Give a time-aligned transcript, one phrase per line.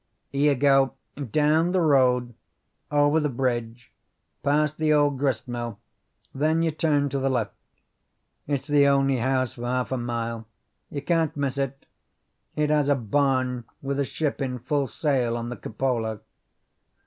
[0.31, 0.95] "You go
[1.29, 2.33] down the road
[2.89, 3.91] over the bridge
[4.41, 5.77] past the old grist mill,
[6.33, 7.53] then you turn to the left;
[8.47, 10.47] it's the only house for half a mile.
[10.89, 11.85] You can't miss it.
[12.55, 16.21] It has a barn with a ship in full sail on the cupola."